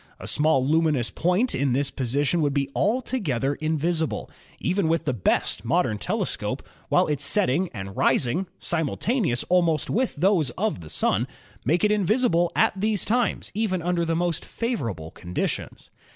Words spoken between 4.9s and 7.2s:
the best modern telescope, while